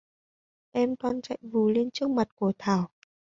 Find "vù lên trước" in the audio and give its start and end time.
1.41-2.09